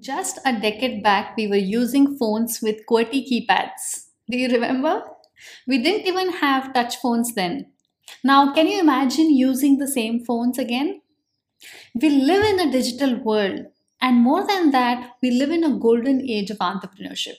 Just 0.00 0.38
a 0.44 0.52
decade 0.52 1.02
back, 1.02 1.36
we 1.36 1.46
were 1.46 1.56
using 1.56 2.16
phones 2.16 2.60
with 2.62 2.86
QWERTY 2.86 3.28
keypads. 3.28 4.06
Do 4.30 4.38
you 4.38 4.48
remember? 4.48 5.02
We 5.66 5.82
didn't 5.82 6.06
even 6.06 6.30
have 6.32 6.72
touch 6.72 6.96
phones 6.96 7.34
then. 7.34 7.72
Now, 8.22 8.52
can 8.54 8.66
you 8.66 8.80
imagine 8.80 9.30
using 9.30 9.78
the 9.78 9.86
same 9.86 10.24
phones 10.24 10.58
again? 10.58 11.02
We 11.94 12.08
live 12.08 12.44
in 12.44 12.60
a 12.60 12.72
digital 12.72 13.22
world, 13.22 13.66
and 14.00 14.18
more 14.18 14.46
than 14.46 14.70
that, 14.70 15.12
we 15.22 15.30
live 15.30 15.50
in 15.50 15.64
a 15.64 15.78
golden 15.78 16.22
age 16.22 16.50
of 16.50 16.58
entrepreneurship. 16.58 17.36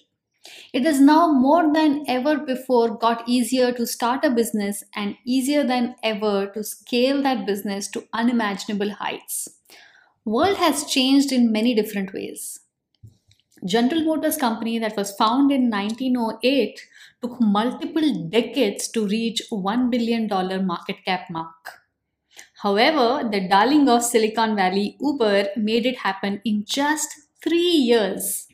It 0.72 0.86
is 0.86 1.02
now 1.02 1.32
more 1.32 1.74
than 1.74 2.06
ever 2.08 2.38
before 2.38 2.98
got 2.98 3.28
easier 3.28 3.72
to 3.72 3.88
start 3.88 4.24
a 4.24 4.30
business 4.30 4.84
and 4.96 5.16
easier 5.26 5.64
than 5.64 5.96
ever 6.04 6.48
to 6.54 6.64
scale 6.64 7.24
that 7.24 7.48
business 7.48 7.88
to 7.90 8.08
unimaginable 8.14 8.92
heights 8.92 9.55
world 10.26 10.57
has 10.57 10.86
changed 10.86 11.32
in 11.32 11.52
many 11.52 11.73
different 11.73 12.14
ways. 12.14 12.60
General 13.66 14.04
Motors 14.04 14.38
company 14.38 14.80
that 14.80 14.95
was 14.95 15.16
founded 15.16 15.59
in 15.59 15.70
1908 15.70 16.80
took 17.22 17.41
multiple 17.41 18.30
decades 18.30 18.88
to 18.90 19.05
reach 19.08 19.41
$1 19.52 19.90
billion 19.90 20.27
market 20.66 21.04
cap 21.04 21.30
mark. 21.30 21.82
However, 22.62 23.27
the 23.30 23.48
darling 23.48 23.88
of 23.90 24.04
Silicon 24.04 24.55
Valley, 24.55 24.98
Uber, 24.99 25.49
made 25.58 25.85
it 25.85 25.99
happen 25.99 26.41
in 26.44 26.66
just 26.66 27.13
three 27.41 27.60
years. 27.60 28.48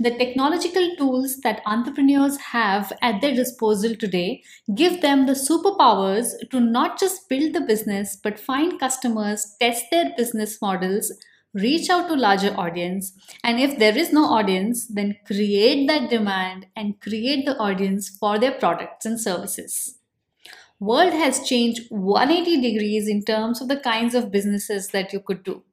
The 0.00 0.10
technological 0.10 0.96
tools 0.96 1.38
that 1.38 1.62
entrepreneurs 1.66 2.36
have 2.38 2.92
at 3.02 3.20
their 3.20 3.34
disposal 3.34 3.94
today 3.94 4.42
give 4.74 5.02
them 5.02 5.26
the 5.26 5.32
superpowers 5.32 6.32
to 6.50 6.60
not 6.60 6.98
just 6.98 7.28
build 7.28 7.52
the 7.54 7.60
business 7.60 8.16
but 8.22 8.38
find 8.38 8.78
customers, 8.78 9.56
test 9.60 9.84
their 9.90 10.12
business 10.16 10.60
models, 10.60 11.12
reach 11.54 11.88
out 11.90 12.08
to 12.08 12.14
larger 12.14 12.54
audience. 12.56 13.12
And 13.42 13.58
if 13.58 13.78
there 13.78 13.96
is 13.96 14.12
no 14.12 14.24
audience 14.24 14.86
then 14.86 15.16
create 15.26 15.86
that 15.88 16.10
demand 16.10 16.66
and 16.76 17.00
create 17.00 17.44
the 17.44 17.56
audience 17.58 18.08
for 18.08 18.38
their 18.38 18.52
products 18.52 19.06
and 19.06 19.20
services. 19.20 19.98
World 20.80 21.12
has 21.12 21.46
changed 21.46 21.90
180 21.90 22.60
degrees 22.60 23.08
in 23.08 23.24
terms 23.24 23.60
of 23.60 23.66
the 23.66 23.80
kinds 23.80 24.14
of 24.14 24.30
businesses 24.30 24.88
that 24.88 25.12
you 25.12 25.18
could 25.20 25.42
do 25.42 25.64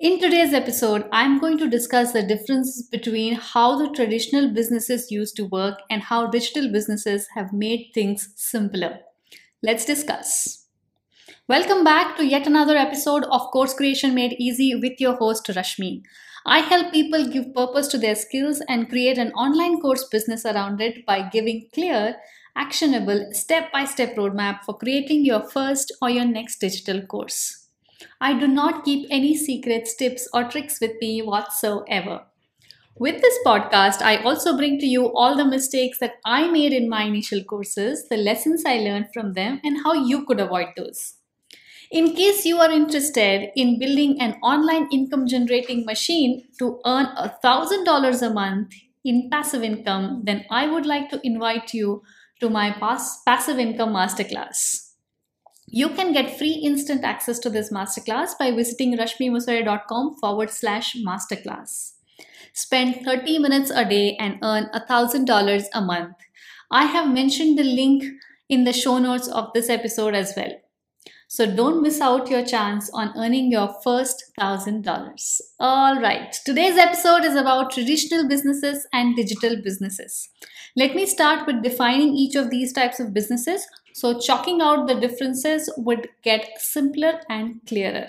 in 0.00 0.18
today's 0.18 0.54
episode, 0.54 1.04
I'm 1.12 1.38
going 1.38 1.58
to 1.58 1.68
discuss 1.68 2.12
the 2.12 2.22
difference 2.22 2.80
between 2.90 3.34
how 3.34 3.76
the 3.76 3.90
traditional 3.94 4.50
businesses 4.50 5.10
used 5.10 5.36
to 5.36 5.44
work 5.44 5.78
and 5.90 6.02
how 6.02 6.26
digital 6.26 6.72
businesses 6.72 7.28
have 7.34 7.52
made 7.52 7.90
things 7.92 8.32
simpler. 8.34 9.00
Let's 9.62 9.84
discuss. 9.84 10.66
Welcome 11.48 11.84
back 11.84 12.16
to 12.16 12.24
yet 12.24 12.46
another 12.46 12.76
episode 12.78 13.24
of 13.24 13.42
Course 13.52 13.74
Creation 13.74 14.14
Made 14.14 14.36
Easy 14.38 14.74
with 14.74 14.98
your 14.98 15.16
host 15.16 15.46
Rashmi. 15.48 16.02
I 16.46 16.60
help 16.60 16.92
people 16.92 17.28
give 17.28 17.54
purpose 17.54 17.88
to 17.88 17.98
their 17.98 18.14
skills 18.14 18.62
and 18.70 18.88
create 18.88 19.18
an 19.18 19.32
online 19.32 19.82
course 19.82 20.04
business 20.04 20.46
around 20.46 20.80
it 20.80 21.04
by 21.04 21.28
giving 21.28 21.68
clear, 21.74 22.16
actionable, 22.56 23.28
step 23.32 23.70
by 23.70 23.84
step 23.84 24.16
roadmap 24.16 24.64
for 24.64 24.78
creating 24.78 25.26
your 25.26 25.42
first 25.42 25.92
or 26.00 26.08
your 26.08 26.24
next 26.24 26.58
digital 26.58 27.02
course. 27.02 27.59
I 28.20 28.38
do 28.38 28.46
not 28.48 28.84
keep 28.84 29.06
any 29.10 29.36
secrets, 29.36 29.94
tips, 29.94 30.28
or 30.34 30.44
tricks 30.44 30.80
with 30.80 30.92
me 31.00 31.22
whatsoever. 31.22 32.24
With 32.98 33.20
this 33.22 33.38
podcast, 33.46 34.02
I 34.02 34.18
also 34.22 34.56
bring 34.56 34.78
to 34.80 34.86
you 34.86 35.12
all 35.14 35.36
the 35.36 35.44
mistakes 35.44 35.98
that 36.00 36.14
I 36.24 36.48
made 36.50 36.72
in 36.72 36.88
my 36.88 37.04
initial 37.04 37.42
courses, 37.44 38.08
the 38.08 38.16
lessons 38.16 38.64
I 38.66 38.78
learned 38.78 39.08
from 39.14 39.32
them, 39.34 39.60
and 39.64 39.78
how 39.84 39.94
you 39.94 40.24
could 40.26 40.40
avoid 40.40 40.68
those. 40.76 41.14
In 41.90 42.14
case 42.16 42.46
you 42.46 42.58
are 42.58 42.70
interested 42.72 43.50
in 43.56 43.78
building 43.78 44.20
an 44.20 44.34
online 44.42 44.88
income 44.92 45.26
generating 45.28 45.84
machine 45.84 46.48
to 46.58 46.80
earn 46.86 47.06
$1,000 47.16 48.22
a 48.22 48.30
month 48.30 48.74
in 49.04 49.30
passive 49.30 49.62
income, 49.62 50.22
then 50.24 50.44
I 50.50 50.66
would 50.68 50.86
like 50.86 51.10
to 51.10 51.20
invite 51.24 51.74
you 51.74 52.02
to 52.40 52.50
my 52.50 52.72
passive 52.72 53.58
income 53.58 53.92
masterclass. 53.94 54.89
You 55.72 55.90
can 55.90 56.12
get 56.12 56.36
free 56.36 56.54
instant 56.64 57.04
access 57.04 57.38
to 57.40 57.50
this 57.50 57.70
masterclass 57.70 58.36
by 58.36 58.50
visiting 58.50 58.96
rashmimusare.com 58.98 60.16
forward 60.16 60.50
slash 60.50 60.96
masterclass. 60.96 61.92
Spend 62.52 63.04
30 63.04 63.38
minutes 63.38 63.70
a 63.70 63.84
day 63.84 64.16
and 64.18 64.40
earn 64.42 64.68
$1,000 64.74 65.64
a 65.72 65.80
month. 65.80 66.16
I 66.72 66.86
have 66.86 67.14
mentioned 67.14 67.56
the 67.56 67.62
link 67.62 68.02
in 68.48 68.64
the 68.64 68.72
show 68.72 68.98
notes 68.98 69.28
of 69.28 69.52
this 69.54 69.70
episode 69.70 70.16
as 70.16 70.32
well. 70.36 70.52
So 71.28 71.46
don't 71.46 71.80
miss 71.80 72.00
out 72.00 72.28
your 72.28 72.44
chance 72.44 72.90
on 72.92 73.12
earning 73.16 73.52
your 73.52 73.72
first 73.84 74.32
$1,000. 74.40 75.40
All 75.60 76.00
right, 76.00 76.36
today's 76.44 76.76
episode 76.76 77.22
is 77.22 77.36
about 77.36 77.70
traditional 77.70 78.26
businesses 78.26 78.88
and 78.92 79.14
digital 79.14 79.54
businesses. 79.62 80.28
Let 80.76 80.96
me 80.96 81.06
start 81.06 81.46
with 81.46 81.62
defining 81.62 82.16
each 82.16 82.34
of 82.34 82.50
these 82.50 82.72
types 82.72 82.98
of 82.98 83.14
businesses 83.14 83.64
so 83.92 84.18
chalking 84.18 84.60
out 84.60 84.86
the 84.86 84.94
differences 84.94 85.72
would 85.76 86.08
get 86.22 86.48
simpler 86.58 87.20
and 87.28 87.60
clearer. 87.66 88.08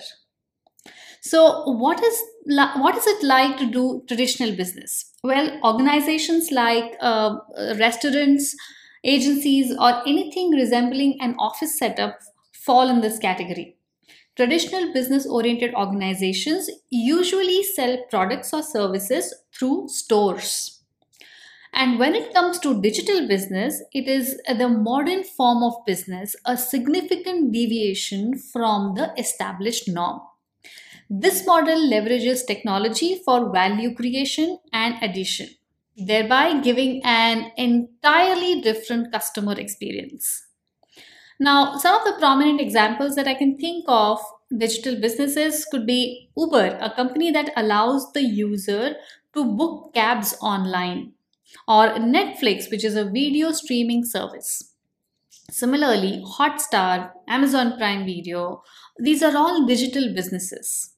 So 1.20 1.62
what 1.70 2.02
is 2.02 2.22
what 2.46 2.96
is 2.96 3.06
it 3.06 3.22
like 3.22 3.56
to 3.58 3.66
do 3.66 4.02
traditional 4.08 4.56
business? 4.56 5.12
Well, 5.22 5.60
organizations 5.64 6.50
like 6.50 6.96
uh, 7.00 7.36
restaurants, 7.78 8.56
agencies, 9.04 9.72
or 9.78 10.02
anything 10.06 10.50
resembling 10.50 11.18
an 11.20 11.36
office 11.38 11.78
setup 11.78 12.18
fall 12.52 12.88
in 12.88 13.00
this 13.00 13.18
category. 13.18 13.76
Traditional 14.36 14.92
business 14.92 15.26
oriented 15.26 15.74
organizations 15.74 16.70
usually 16.90 17.62
sell 17.62 17.98
products 18.10 18.52
or 18.52 18.62
services 18.62 19.34
through 19.56 19.88
stores. 19.88 20.81
And 21.74 21.98
when 21.98 22.14
it 22.14 22.32
comes 22.34 22.58
to 22.60 22.80
digital 22.80 23.26
business, 23.26 23.82
it 23.92 24.06
is 24.06 24.40
the 24.46 24.68
modern 24.68 25.24
form 25.24 25.62
of 25.62 25.84
business, 25.86 26.36
a 26.44 26.56
significant 26.56 27.52
deviation 27.52 28.38
from 28.38 28.94
the 28.94 29.12
established 29.18 29.88
norm. 29.88 30.20
This 31.10 31.46
model 31.46 31.78
leverages 31.78 32.46
technology 32.46 33.20
for 33.24 33.52
value 33.52 33.94
creation 33.94 34.58
and 34.72 35.02
addition, 35.02 35.48
thereby 35.96 36.60
giving 36.60 37.02
an 37.04 37.52
entirely 37.56 38.60
different 38.60 39.12
customer 39.12 39.54
experience. 39.58 40.46
Now, 41.40 41.76
some 41.78 41.96
of 41.96 42.04
the 42.04 42.18
prominent 42.18 42.60
examples 42.60 43.16
that 43.16 43.28
I 43.28 43.34
can 43.34 43.58
think 43.58 43.84
of 43.88 44.20
digital 44.56 45.00
businesses 45.00 45.64
could 45.66 45.86
be 45.86 46.30
Uber, 46.36 46.78
a 46.80 46.90
company 46.90 47.30
that 47.32 47.52
allows 47.56 48.12
the 48.12 48.22
user 48.22 48.96
to 49.34 49.44
book 49.44 49.94
cabs 49.94 50.36
online 50.40 51.14
or 51.68 51.88
Netflix, 51.94 52.70
which 52.70 52.84
is 52.84 52.96
a 52.96 53.04
video 53.04 53.52
streaming 53.52 54.04
service. 54.04 54.74
Similarly, 55.50 56.24
Hotstar, 56.38 57.12
Amazon 57.28 57.76
Prime 57.76 58.06
Video, 58.06 58.62
these 58.98 59.22
are 59.22 59.36
all 59.36 59.66
digital 59.66 60.14
businesses. 60.14 60.94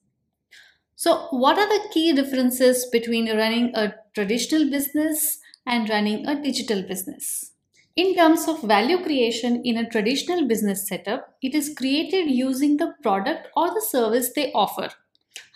So, 0.95 1.27
what 1.31 1.57
are 1.57 1.67
the 1.67 1.89
key 1.93 2.13
differences 2.13 2.85
between 2.91 3.35
running 3.35 3.75
a 3.75 3.95
traditional 4.13 4.69
business 4.69 5.39
and 5.65 5.89
running 5.89 6.25
a 6.25 6.41
digital 6.41 6.83
business? 6.83 7.51
In 7.97 8.15
terms 8.15 8.47
of 8.47 8.61
value 8.61 9.01
creation 9.03 9.61
in 9.63 9.77
a 9.77 9.89
traditional 9.89 10.47
business 10.47 10.87
setup, 10.87 11.35
it 11.41 11.55
is 11.55 11.73
created 11.77 12.29
using 12.29 12.77
the 12.77 12.93
product 13.01 13.47
or 13.55 13.73
the 13.73 13.81
service 13.81 14.31
they 14.33 14.51
offer. 14.53 14.89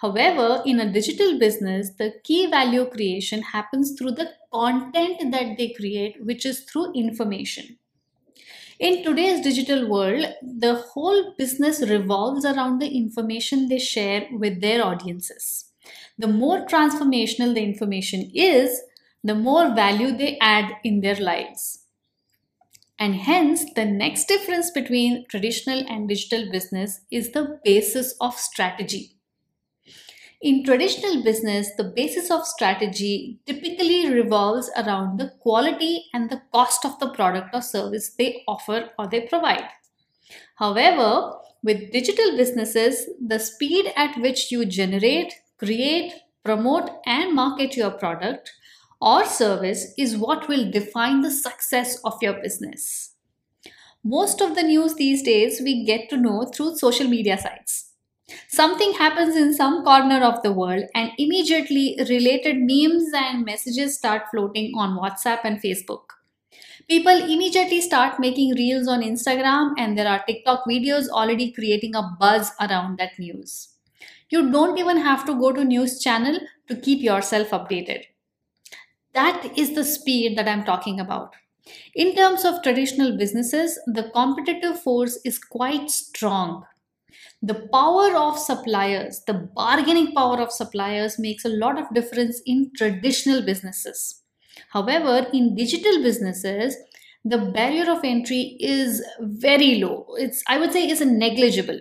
However, 0.02 0.64
in 0.66 0.80
a 0.80 0.92
digital 0.92 1.38
business, 1.38 1.92
the 1.92 2.14
key 2.24 2.48
value 2.48 2.86
creation 2.86 3.42
happens 3.42 3.94
through 3.98 4.12
the 4.12 4.32
content 4.52 5.32
that 5.32 5.58
they 5.58 5.70
create, 5.70 6.24
which 6.26 6.46
is 6.46 6.62
through 6.62 6.94
information. 6.94 7.78
In 8.80 9.04
today's 9.04 9.42
digital 9.42 9.90
world, 9.90 10.26
the 10.42 10.76
whole 10.76 11.36
business 11.38 11.82
revolves 11.82 12.46
around 12.46 12.80
the 12.80 12.90
information 12.90 13.68
they 13.68 13.78
share 13.80 14.28
with 14.32 14.62
their 14.62 14.84
audiences. 14.84 15.66
The 16.18 16.28
more 16.28 16.66
transformational 16.66 17.54
the 17.54 17.64
information 17.64 18.32
is, 18.34 18.82
the 19.24 19.36
more 19.36 19.76
value 19.76 20.16
they 20.16 20.38
add 20.40 20.78
in 20.84 21.02
their 21.02 21.16
lives. 21.16 21.86
And 23.00 23.16
hence, 23.16 23.66
the 23.74 23.86
next 23.86 24.28
difference 24.28 24.70
between 24.70 25.26
traditional 25.28 25.84
and 25.88 26.08
digital 26.08 26.52
business 26.52 27.02
is 27.10 27.32
the 27.32 27.60
basis 27.64 28.14
of 28.22 28.36
strategy. 28.36 29.19
In 30.42 30.64
traditional 30.64 31.22
business, 31.22 31.70
the 31.76 31.84
basis 31.84 32.32
of 32.32 32.48
strategy 32.48 33.40
typically 33.46 34.10
revolves 34.10 34.72
around 34.78 35.20
the 35.20 35.34
quality 35.42 36.06
and 36.14 36.30
the 36.30 36.42
cost 36.54 36.86
of 36.86 36.98
the 37.00 37.10
product 37.10 37.54
or 37.54 37.62
service 37.62 38.12
they 38.18 38.44
offer 38.48 38.90
or 38.98 39.08
they 39.08 39.22
provide. 39.22 39.68
However, 40.56 41.34
with 41.62 41.92
digital 41.92 42.38
businesses, 42.38 43.10
the 43.20 43.38
speed 43.38 43.92
at 43.98 44.18
which 44.22 44.50
you 44.50 44.66
generate, 44.66 45.34
create, 45.58 46.14
promote, 46.46 46.90
and 47.06 47.36
market 47.36 47.76
your 47.76 47.92
product 47.92 48.54
or 49.02 49.26
service 49.26 49.94
is 49.98 50.16
what 50.16 50.48
will 50.48 50.72
define 50.72 51.20
the 51.20 51.32
success 51.32 52.00
of 52.06 52.14
your 52.22 52.42
business. 52.42 53.16
Most 54.06 54.40
of 54.40 54.56
the 54.56 54.64
news 54.64 54.96
these 54.96 55.22
days 55.22 55.60
we 55.62 55.84
get 55.84 56.10
to 56.10 56.16
know 56.16 56.46
through 56.46 56.78
social 56.78 57.10
media 57.10 57.38
sites. 57.38 57.89
Something 58.48 58.94
happens 58.94 59.36
in 59.36 59.54
some 59.54 59.84
corner 59.84 60.24
of 60.24 60.42
the 60.44 60.52
world, 60.52 60.84
and 60.96 61.12
immediately 61.18 61.96
related 62.10 62.58
memes 62.58 63.12
and 63.14 63.46
messages 63.46 63.96
start 63.96 64.24
floating 64.32 64.74
on 64.76 64.98
WhatsApp 64.98 65.40
and 65.44 65.62
Facebook. 65.62 66.04
People 66.88 67.12
immediately 67.12 67.82
start 67.82 68.20
making 68.20 68.56
reels 68.56 68.88
on 68.88 69.02
Instagram, 69.02 69.74
and 69.78 69.98
there 69.98 70.08
are 70.08 70.24
TikTok 70.26 70.64
videos 70.68 71.08
already 71.08 71.52
creating 71.52 71.96
a 71.96 72.16
buzz 72.20 72.52
around 72.60 72.98
that 72.98 73.18
news. 73.20 73.70
You 74.30 74.52
don't 74.52 74.78
even 74.78 74.98
have 74.98 75.26
to 75.26 75.34
go 75.34 75.52
to 75.52 75.64
news 75.64 76.00
channel 76.00 76.40
to 76.68 76.76
keep 76.76 77.02
yourself 77.02 77.50
updated. 77.50 78.04
That 79.14 79.58
is 79.58 79.74
the 79.74 79.84
speed 79.84 80.38
that 80.38 80.48
I'm 80.48 80.64
talking 80.64 81.00
about. 81.00 81.36
In 81.96 82.16
terms 82.16 82.46
of 82.46 82.64
traditional 82.64 83.18
businesses, 83.18 83.80
the 83.86 84.10
competitive 84.12 84.82
force 84.82 85.20
is 85.24 85.38
quite 85.38 85.90
strong. 85.92 86.66
The 87.42 87.68
power 87.72 88.16
of 88.16 88.38
suppliers, 88.38 89.22
the 89.26 89.34
bargaining 89.34 90.14
power 90.14 90.42
of 90.42 90.52
suppliers 90.52 91.18
makes 91.20 91.46
a 91.46 91.50
lot 91.50 91.80
of 91.80 91.94
difference 91.94 92.42
in 92.46 92.72
traditional 92.76 93.42
businesses. 93.42 94.24
However, 94.72 95.28
in 95.34 95.56
digital 95.56 96.04
businesses, 96.04 96.76
the 97.24 97.38
barrier 97.38 97.90
of 97.90 98.04
entry 98.04 98.58
is 98.60 99.04
very 99.20 99.76
low. 99.76 100.08
It's 100.18 100.44
I 100.48 100.58
would 100.58 100.74
say 100.74 100.90
is 100.90 101.02
negligible. 101.02 101.80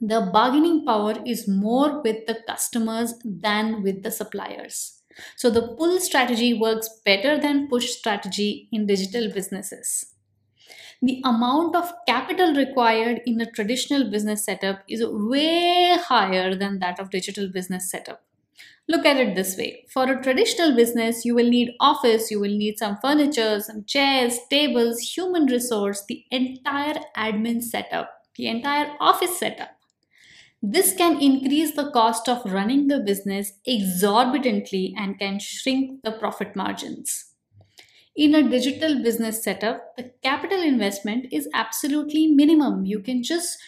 The 0.00 0.30
bargaining 0.32 0.84
power 0.84 1.16
is 1.26 1.48
more 1.48 2.00
with 2.00 2.26
the 2.26 2.36
customers 2.46 3.14
than 3.24 3.82
with 3.82 4.04
the 4.04 4.12
suppliers. 4.12 5.02
So 5.36 5.50
the 5.50 5.74
pull 5.76 5.98
strategy 5.98 6.54
works 6.54 6.88
better 7.04 7.40
than 7.40 7.68
push 7.68 7.90
strategy 7.90 8.68
in 8.70 8.86
digital 8.86 9.32
businesses. 9.32 10.13
The 11.04 11.20
amount 11.22 11.76
of 11.76 11.92
capital 12.06 12.54
required 12.54 13.20
in 13.26 13.38
a 13.38 13.50
traditional 13.50 14.10
business 14.10 14.42
setup 14.42 14.84
is 14.88 15.04
way 15.06 15.98
higher 16.00 16.54
than 16.54 16.78
that 16.78 16.98
of 16.98 17.10
digital 17.10 17.46
business 17.46 17.90
setup. 17.90 18.22
Look 18.88 19.04
at 19.04 19.18
it 19.18 19.34
this 19.34 19.54
way. 19.58 19.84
For 19.90 20.10
a 20.10 20.22
traditional 20.22 20.74
business, 20.74 21.26
you 21.26 21.34
will 21.34 21.50
need 21.50 21.74
office, 21.78 22.30
you 22.30 22.40
will 22.40 22.56
need 22.56 22.78
some 22.78 22.96
furniture, 23.02 23.60
some 23.60 23.84
chairs, 23.84 24.38
tables, 24.48 25.00
human 25.00 25.44
resource, 25.44 26.02
the 26.08 26.24
entire 26.30 26.98
admin 27.14 27.62
setup, 27.62 28.10
the 28.36 28.46
entire 28.46 28.96
office 28.98 29.38
setup. 29.38 29.72
This 30.62 30.94
can 30.94 31.20
increase 31.20 31.76
the 31.76 31.90
cost 31.90 32.30
of 32.30 32.50
running 32.50 32.88
the 32.88 33.00
business 33.00 33.52
exorbitantly 33.66 34.94
and 34.96 35.18
can 35.18 35.38
shrink 35.38 36.02
the 36.02 36.12
profit 36.12 36.56
margins. 36.56 37.33
In 38.16 38.34
a 38.34 38.48
digital 38.48 39.02
business 39.02 39.42
setup, 39.42 39.96
the 39.96 40.12
capital 40.22 40.62
investment 40.62 41.26
is 41.32 41.48
absolutely 41.52 42.28
minimum. 42.28 42.84
You 42.84 43.00
can 43.00 43.24
just 43.24 43.58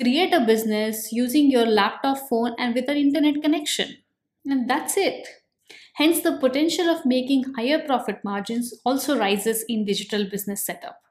create 0.00 0.32
a 0.32 0.46
business 0.46 1.12
using 1.12 1.50
your 1.50 1.66
laptop 1.66 2.18
phone 2.28 2.54
and 2.58 2.74
with 2.74 2.88
an 2.88 2.96
internet 2.96 3.42
connection. 3.42 3.96
And 4.44 4.70
that's 4.70 4.96
it. 4.96 5.26
Hence, 5.94 6.20
the 6.20 6.38
potential 6.38 6.88
of 6.88 7.04
making 7.04 7.54
higher 7.56 7.84
profit 7.84 8.22
margins 8.22 8.72
also 8.84 9.18
rises 9.18 9.64
in 9.68 9.84
digital 9.84 10.28
business 10.30 10.64
setup. 10.64 11.02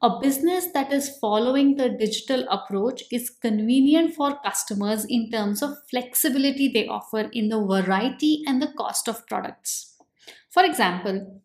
A 0.00 0.20
business 0.20 0.68
that 0.72 0.92
is 0.92 1.16
following 1.18 1.76
the 1.76 1.88
digital 1.88 2.46
approach 2.48 3.02
is 3.10 3.30
convenient 3.30 4.14
for 4.14 4.38
customers 4.44 5.04
in 5.04 5.30
terms 5.30 5.62
of 5.62 5.78
flexibility 5.90 6.68
they 6.68 6.86
offer 6.86 7.30
in 7.32 7.48
the 7.48 7.60
variety 7.64 8.44
and 8.46 8.62
the 8.62 8.72
cost 8.76 9.08
of 9.08 9.26
products. 9.26 9.96
For 10.50 10.62
example, 10.62 11.42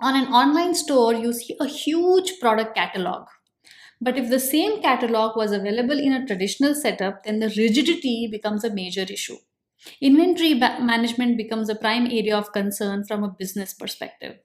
on 0.00 0.14
an 0.16 0.32
online 0.32 0.74
store, 0.74 1.14
you 1.14 1.32
see 1.32 1.56
a 1.60 1.66
huge 1.66 2.40
product 2.40 2.74
catalog. 2.74 3.28
But 4.00 4.18
if 4.18 4.30
the 4.30 4.40
same 4.40 4.82
catalog 4.82 5.36
was 5.36 5.52
available 5.52 5.98
in 5.98 6.12
a 6.12 6.26
traditional 6.26 6.74
setup, 6.74 7.24
then 7.24 7.40
the 7.40 7.48
rigidity 7.48 8.28
becomes 8.30 8.64
a 8.64 8.74
major 8.74 9.02
issue. 9.02 9.38
Inventory 10.00 10.54
management 10.54 11.36
becomes 11.36 11.68
a 11.68 11.76
prime 11.76 12.06
area 12.06 12.36
of 12.36 12.52
concern 12.52 13.04
from 13.06 13.24
a 13.24 13.30
business 13.30 13.74
perspective. 13.74 14.38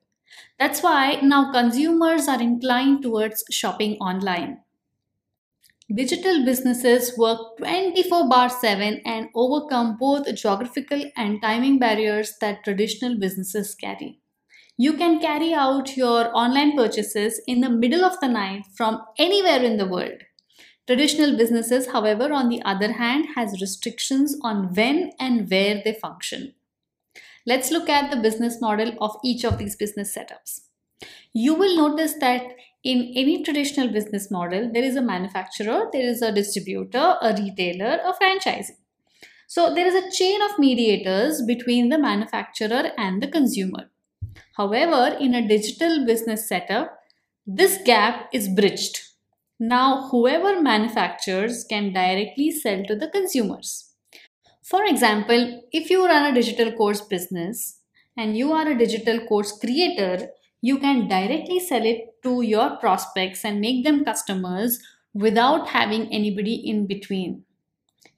That's 0.59 0.83
why 0.83 1.21
now 1.21 1.51
consumers 1.51 2.27
are 2.27 2.41
inclined 2.41 3.03
towards 3.03 3.43
shopping 3.51 3.97
online. 3.97 4.61
Digital 5.95 6.43
businesses 6.43 7.17
work 7.17 7.55
24 7.57 8.27
bar 8.27 8.49
7 8.49 9.01
and 9.05 9.29
overcome 9.33 9.95
both 9.95 10.25
geographical 10.35 11.09
and 11.15 11.41
timing 11.41 11.79
barriers 11.79 12.33
that 12.41 12.65
traditional 12.65 13.17
businesses 13.17 13.73
carry. 13.73 14.19
You 14.77 14.93
can 14.93 15.19
carry 15.19 15.53
out 15.53 15.95
your 15.95 16.35
online 16.35 16.75
purchases 16.75 17.39
in 17.45 17.61
the 17.61 17.69
middle 17.69 18.03
of 18.03 18.19
the 18.19 18.27
night 18.27 18.63
from 18.75 19.03
anywhere 19.19 19.63
in 19.63 19.77
the 19.77 19.85
world. 19.85 20.23
Traditional 20.87 21.37
businesses, 21.37 21.91
however, 21.91 22.33
on 22.33 22.49
the 22.49 22.61
other 22.63 22.93
hand, 22.93 23.27
has 23.35 23.61
restrictions 23.61 24.35
on 24.41 24.73
when 24.73 25.11
and 25.19 25.49
where 25.49 25.81
they 25.83 25.93
function. 25.93 26.55
Let's 27.45 27.71
look 27.71 27.87
at 27.87 28.09
the 28.09 28.17
business 28.17 28.59
model 28.59 28.93
of 28.99 29.15
each 29.23 29.43
of 29.43 29.59
these 29.59 29.75
business 29.75 30.17
setups. 30.17 30.61
You 31.33 31.53
will 31.53 31.77
notice 31.77 32.15
that 32.19 32.43
in 32.83 33.13
any 33.15 33.43
traditional 33.43 33.89
business 33.89 34.31
model, 34.31 34.71
there 34.73 34.83
is 34.83 34.95
a 34.95 35.01
manufacturer, 35.01 35.87
there 35.93 36.01
is 36.01 36.21
a 36.21 36.31
distributor, 36.31 37.15
a 37.21 37.35
retailer, 37.37 37.99
a 38.03 38.13
franchisee. 38.13 38.71
So 39.47 39.73
there 39.73 39.85
is 39.85 39.93
a 39.93 40.11
chain 40.11 40.41
of 40.41 40.57
mediators 40.57 41.43
between 41.43 41.89
the 41.89 41.99
manufacturer 41.99 42.91
and 42.97 43.21
the 43.21 43.27
consumer. 43.27 43.91
However, 44.57 45.17
in 45.19 45.33
a 45.33 45.47
digital 45.47 46.05
business 46.05 46.47
setup, 46.47 46.99
this 47.45 47.79
gap 47.83 48.29
is 48.31 48.47
bridged. 48.47 48.99
Now, 49.59 50.09
whoever 50.09 50.61
manufactures 50.61 51.63
can 51.63 51.93
directly 51.93 52.51
sell 52.51 52.83
to 52.85 52.95
the 52.95 53.07
consumers. 53.07 53.93
For 54.61 54.85
example, 54.85 55.63
if 55.71 55.89
you 55.89 56.05
run 56.05 56.31
a 56.31 56.35
digital 56.35 56.71
course 56.71 57.01
business 57.01 57.79
and 58.15 58.37
you 58.37 58.53
are 58.53 58.67
a 58.67 58.77
digital 58.77 59.25
course 59.25 59.57
creator, 59.57 60.29
you 60.61 60.79
can 60.79 61.07
directly 61.07 61.59
sell 61.59 61.85
it 61.85 62.21
to 62.23 62.41
your 62.41 62.77
prospects 62.77 63.43
and 63.43 63.59
make 63.59 63.83
them 63.83 64.05
customers 64.05 64.79
without 65.13 65.67
having 65.69 66.13
anybody 66.13 66.55
in 66.55 66.87
between. 66.87 67.43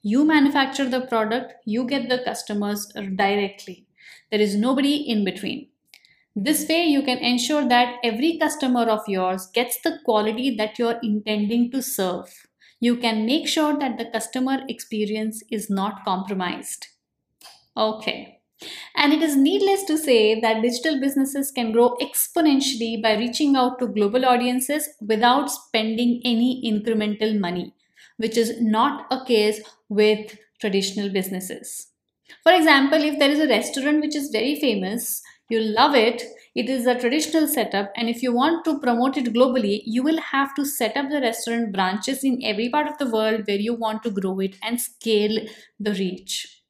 You 0.02 0.24
manufacture 0.24 0.88
the 0.88 1.00
product, 1.00 1.54
you 1.64 1.86
get 1.86 2.08
the 2.08 2.22
customers 2.24 2.86
directly. 3.16 3.86
There 4.30 4.40
is 4.40 4.54
nobody 4.54 4.94
in 4.94 5.24
between. 5.24 5.68
This 6.36 6.68
way, 6.68 6.84
you 6.84 7.02
can 7.02 7.18
ensure 7.18 7.66
that 7.68 7.96
every 8.04 8.38
customer 8.38 8.82
of 8.82 9.08
yours 9.08 9.48
gets 9.52 9.80
the 9.82 9.98
quality 10.04 10.54
that 10.56 10.78
you're 10.78 11.00
intending 11.02 11.70
to 11.72 11.82
serve 11.82 12.32
you 12.80 12.96
can 12.96 13.24
make 13.24 13.48
sure 13.48 13.78
that 13.78 13.98
the 13.98 14.04
customer 14.06 14.58
experience 14.68 15.42
is 15.50 15.70
not 15.70 16.04
compromised. 16.04 16.88
Okay. 17.76 18.40
And 18.96 19.12
it 19.12 19.22
is 19.22 19.36
needless 19.36 19.84
to 19.84 19.98
say 19.98 20.40
that 20.40 20.62
digital 20.62 20.98
businesses 21.00 21.50
can 21.50 21.72
grow 21.72 21.96
exponentially 22.00 23.02
by 23.02 23.16
reaching 23.16 23.54
out 23.54 23.78
to 23.78 23.86
global 23.86 24.24
audiences 24.24 24.88
without 25.00 25.50
spending 25.50 26.22
any 26.24 26.62
incremental 26.64 27.38
money, 27.38 27.74
which 28.16 28.36
is 28.36 28.60
not 28.60 29.06
a 29.10 29.24
case 29.24 29.60
with 29.88 30.38
traditional 30.60 31.10
businesses. 31.10 31.88
For 32.42 32.52
example, 32.52 33.02
if 33.02 33.18
there 33.18 33.30
is 33.30 33.40
a 33.40 33.48
restaurant 33.48 34.00
which 34.00 34.16
is 34.16 34.30
very 34.30 34.58
famous, 34.58 35.22
you 35.50 35.60
love 35.60 35.94
it, 35.94 36.22
it 36.54 36.68
is 36.68 36.86
a 36.86 36.98
traditional 36.98 37.46
setup, 37.46 37.92
and 37.96 38.08
if 38.08 38.22
you 38.22 38.32
want 38.32 38.64
to 38.64 38.78
promote 38.80 39.16
it 39.16 39.32
globally, 39.34 39.82
you 39.84 40.02
will 40.02 40.18
have 40.20 40.54
to 40.56 40.64
set 40.64 40.96
up 40.96 41.10
the 41.10 41.20
restaurant 41.20 41.72
branches 41.72 42.24
in 42.24 42.40
every 42.44 42.68
part 42.68 42.88
of 42.88 42.98
the 42.98 43.10
world 43.10 43.42
where 43.46 43.58
you 43.58 43.74
want 43.74 44.02
to 44.04 44.10
grow 44.10 44.38
it 44.40 44.56
and 44.62 44.80
scale 44.80 45.38
the 45.78 45.92
reach. 45.94 46.62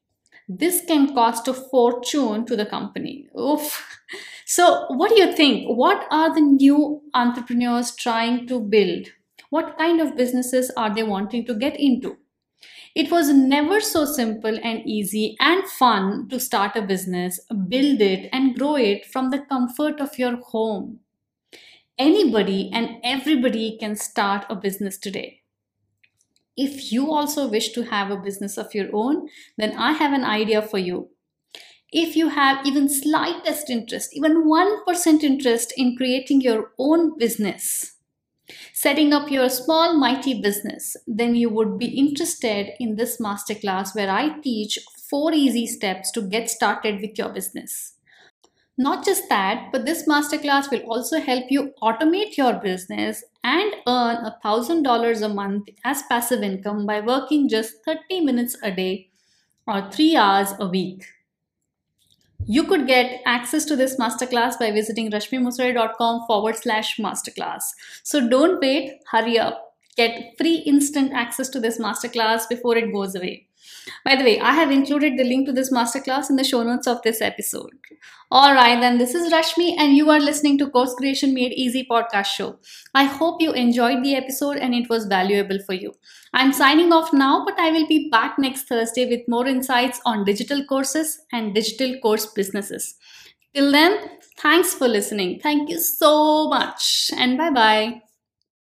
This 0.49 0.83
can 0.85 1.13
cost 1.13 1.47
a 1.47 1.53
fortune 1.53 2.45
to 2.47 2.55
the 2.55 2.65
company. 2.65 3.29
Oof. 3.39 3.85
So, 4.45 4.85
what 4.89 5.09
do 5.09 5.21
you 5.21 5.33
think? 5.33 5.67
What 5.77 6.05
are 6.11 6.33
the 6.33 6.41
new 6.41 7.01
entrepreneurs 7.13 7.95
trying 7.95 8.47
to 8.47 8.59
build? 8.59 9.07
What 9.49 9.77
kind 9.77 10.01
of 10.01 10.15
businesses 10.15 10.71
are 10.77 10.93
they 10.93 11.03
wanting 11.03 11.45
to 11.45 11.53
get 11.53 11.79
into? 11.79 12.17
It 12.97 13.11
was 13.11 13.29
never 13.29 13.79
so 13.79 14.05
simple 14.05 14.57
and 14.63 14.81
easy 14.83 15.37
and 15.39 15.63
fun 15.67 16.27
to 16.29 16.39
start 16.39 16.75
a 16.75 16.81
business, 16.81 17.39
build 17.67 18.01
it, 18.01 18.27
and 18.33 18.57
grow 18.57 18.75
it 18.75 19.05
from 19.05 19.29
the 19.29 19.41
comfort 19.41 20.01
of 20.01 20.17
your 20.17 20.37
home. 20.37 21.01
Anybody 21.99 22.71
and 22.73 22.97
everybody 23.03 23.77
can 23.79 23.95
start 23.95 24.47
a 24.49 24.55
business 24.55 24.97
today. 24.97 25.43
If 26.57 26.91
you 26.91 27.13
also 27.13 27.47
wish 27.47 27.71
to 27.73 27.83
have 27.83 28.09
a 28.09 28.17
business 28.17 28.57
of 28.57 28.73
your 28.73 28.89
own, 28.91 29.29
then 29.59 29.77
I 29.77 29.91
have 29.91 30.11
an 30.11 30.23
idea 30.23 30.63
for 30.63 30.79
you. 30.79 31.11
If 31.91 32.15
you 32.15 32.29
have 32.29 32.65
even 32.65 32.89
slightest 32.89 33.69
interest, 33.69 34.09
even 34.13 34.45
1% 34.45 35.23
interest 35.23 35.71
in 35.77 35.95
creating 35.97 36.41
your 36.41 36.71
own 36.79 37.15
business, 37.19 37.96
setting 38.73 39.13
up 39.13 39.31
your 39.31 39.49
small 39.49 39.97
mighty 39.97 40.41
business, 40.41 40.95
then 41.05 41.35
you 41.35 41.49
would 41.49 41.77
be 41.77 41.87
interested 41.87 42.71
in 42.79 42.95
this 42.95 43.19
masterclass 43.19 43.95
where 43.95 44.09
I 44.09 44.39
teach 44.39 44.79
four 45.09 45.33
easy 45.33 45.67
steps 45.67 46.11
to 46.11 46.21
get 46.21 46.49
started 46.49 47.01
with 47.01 47.17
your 47.17 47.29
business. 47.29 47.93
Not 48.77 49.03
just 49.03 49.27
that, 49.29 49.69
but 49.71 49.85
this 49.85 50.07
masterclass 50.07 50.69
will 50.69 50.81
also 50.81 51.19
help 51.19 51.45
you 51.49 51.73
automate 51.81 52.37
your 52.37 52.53
business 52.53 53.23
and 53.43 53.73
earn 53.87 54.17
$1,000 54.43 55.21
a 55.21 55.29
month 55.29 55.69
as 55.83 56.03
passive 56.03 56.43
income 56.43 56.85
by 56.85 56.99
working 56.99 57.49
just 57.49 57.83
30 57.85 58.21
minutes 58.21 58.55
a 58.61 58.71
day 58.71 59.09
or 59.65 59.89
3 59.91 60.15
hours 60.15 60.53
a 60.59 60.67
week. 60.67 61.05
You 62.45 62.63
could 62.63 62.87
get 62.87 63.21
access 63.25 63.65
to 63.65 63.75
this 63.75 63.97
masterclass 63.97 64.57
by 64.59 64.71
visiting 64.71 65.11
rashmimusare.com 65.11 66.25
forward 66.27 66.55
slash 66.55 66.97
masterclass. 66.97 67.63
So 68.03 68.27
don't 68.27 68.61
wait, 68.61 68.99
hurry 69.11 69.37
up. 69.39 69.75
Get 69.97 70.37
free 70.37 70.57
instant 70.57 71.11
access 71.13 71.49
to 71.49 71.59
this 71.59 71.79
masterclass 71.79 72.47
before 72.47 72.77
it 72.77 72.93
goes 72.93 73.15
away. 73.15 73.47
By 74.03 74.15
the 74.15 74.23
way, 74.23 74.39
I 74.39 74.53
have 74.53 74.71
included 74.71 75.17
the 75.17 75.23
link 75.23 75.45
to 75.47 75.53
this 75.53 75.71
masterclass 75.71 76.29
in 76.29 76.35
the 76.35 76.43
show 76.43 76.63
notes 76.63 76.87
of 76.87 77.01
this 77.03 77.21
episode. 77.21 77.71
All 78.29 78.53
right, 78.53 78.79
then 78.79 78.97
this 78.97 79.15
is 79.15 79.31
Rashmi, 79.31 79.75
and 79.77 79.95
you 79.95 80.09
are 80.09 80.19
listening 80.19 80.57
to 80.57 80.69
Course 80.69 80.93
Creation 80.95 81.33
Made 81.33 81.53
Easy 81.53 81.87
podcast 81.89 82.25
show. 82.25 82.59
I 82.93 83.05
hope 83.05 83.41
you 83.41 83.53
enjoyed 83.53 84.03
the 84.03 84.15
episode 84.15 84.57
and 84.57 84.73
it 84.75 84.89
was 84.89 85.05
valuable 85.05 85.59
for 85.65 85.73
you. 85.73 85.93
I'm 86.33 86.51
signing 86.51 86.91
off 86.91 87.13
now, 87.13 87.45
but 87.45 87.57
I 87.57 87.71
will 87.71 87.87
be 87.87 88.09
back 88.09 88.37
next 88.37 88.67
Thursday 88.67 89.07
with 89.09 89.27
more 89.27 89.47
insights 89.47 90.01
on 90.05 90.25
digital 90.25 90.65
courses 90.65 91.19
and 91.31 91.55
digital 91.55 91.97
course 91.99 92.25
businesses. 92.25 92.95
Till 93.53 93.71
then, 93.71 94.09
thanks 94.39 94.73
for 94.73 94.87
listening. 94.87 95.39
Thank 95.39 95.69
you 95.69 95.79
so 95.79 96.49
much, 96.49 97.11
and 97.17 97.37
bye 97.37 97.49
bye. 97.49 98.06